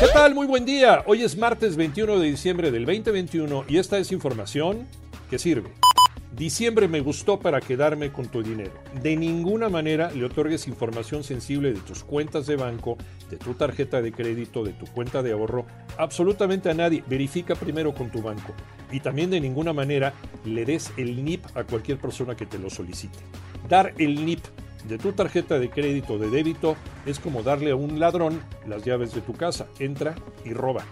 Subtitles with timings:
[0.00, 0.34] ¿Qué tal?
[0.34, 1.04] Muy buen día.
[1.06, 4.86] Hoy es martes 21 de diciembre del 2021 y esta es información
[5.30, 5.70] que sirve.
[6.34, 8.72] Diciembre me gustó para quedarme con tu dinero.
[9.02, 12.96] De ninguna manera le otorgues información sensible de tus cuentas de banco,
[13.30, 15.66] de tu tarjeta de crédito, de tu cuenta de ahorro,
[15.98, 17.04] absolutamente a nadie.
[17.06, 18.54] Verifica primero con tu banco.
[18.90, 20.14] Y también de ninguna manera
[20.44, 23.18] le des el NIP a cualquier persona que te lo solicite.
[23.68, 24.40] Dar el NIP
[24.88, 26.76] de tu tarjeta de crédito o de débito
[27.06, 29.66] es como darle a un ladrón las llaves de tu casa.
[29.78, 30.84] Entra y roba.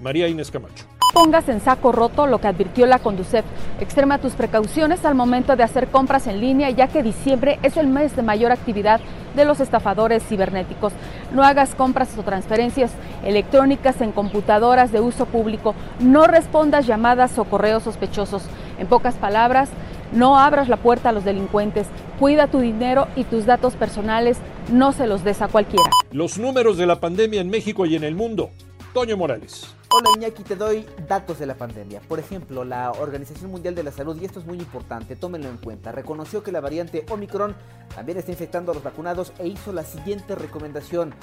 [0.00, 0.84] María Inés Camacho
[1.18, 3.44] pongas en saco roto lo que advirtió la Conducef.
[3.80, 7.88] Extrema tus precauciones al momento de hacer compras en línea, ya que diciembre es el
[7.88, 9.00] mes de mayor actividad
[9.34, 10.92] de los estafadores cibernéticos.
[11.32, 12.92] No hagas compras o transferencias
[13.24, 15.74] electrónicas en computadoras de uso público.
[15.98, 18.44] No respondas llamadas o correos sospechosos.
[18.78, 19.70] En pocas palabras,
[20.12, 21.86] no abras la puerta a los delincuentes.
[22.18, 24.38] Cuida tu dinero y tus datos personales.
[24.70, 25.90] No se los des a cualquiera.
[26.10, 28.50] Los números de la pandemia en México y en el mundo.
[28.94, 29.74] Toño Morales.
[29.90, 32.00] Hola Iñaki, te doy datos de la pandemia.
[32.08, 35.56] Por ejemplo, la Organización Mundial de la Salud, y esto es muy importante, tómenlo en
[35.56, 37.54] cuenta, reconoció que la variante Omicron
[37.94, 41.14] también está infectando a los vacunados e hizo la siguiente recomendación.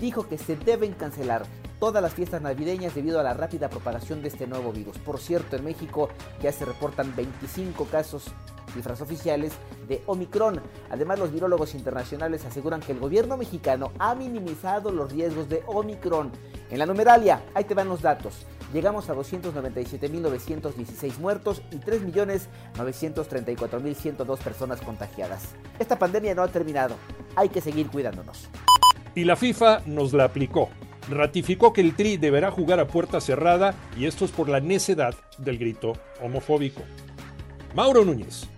[0.00, 1.42] Dijo que se deben cancelar
[1.78, 4.98] todas las fiestas navideñas debido a la rápida propagación de este nuevo virus.
[4.98, 6.08] Por cierto, en México
[6.42, 8.32] ya se reportan 25 casos
[8.74, 9.52] cifras oficiales
[9.88, 10.60] de Omicron.
[10.90, 16.30] Además, los virólogos internacionales aseguran que el gobierno mexicano ha minimizado los riesgos de Omicron.
[16.70, 18.46] En la numeralia, ahí te van los datos.
[18.72, 25.54] Llegamos a 297.916 muertos y 3.934.102 personas contagiadas.
[25.78, 26.96] Esta pandemia no ha terminado.
[27.36, 28.48] Hay que seguir cuidándonos.
[29.14, 30.70] Y la FIFA nos la aplicó.
[31.08, 35.14] Ratificó que el Tri deberá jugar a puerta cerrada y esto es por la necedad
[35.38, 36.82] del grito homofóbico.
[37.74, 38.48] Mauro Núñez.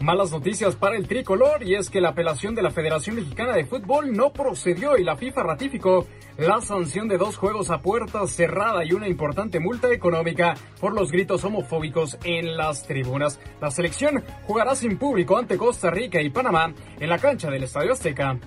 [0.00, 3.66] Malas noticias para el tricolor y es que la apelación de la Federación Mexicana de
[3.66, 6.06] Fútbol no procedió y la FIFA ratificó
[6.38, 11.12] la sanción de dos juegos a puerta cerrada y una importante multa económica por los
[11.12, 13.38] gritos homofóbicos en las tribunas.
[13.60, 17.92] La selección jugará sin público ante Costa Rica y Panamá en la cancha del Estadio
[17.92, 18.38] Azteca.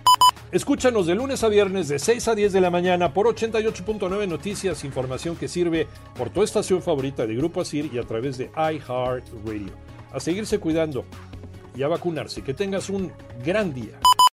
[0.53, 4.83] Escúchanos de lunes a viernes de 6 a 10 de la mañana por 88.9 Noticias,
[4.83, 9.73] información que sirve por tu estación favorita de Grupo Asir y a través de iHeartRadio.
[10.11, 11.05] A seguirse cuidando
[11.75, 12.43] y a vacunarse.
[12.43, 13.11] Que tengas un
[13.43, 13.99] gran día.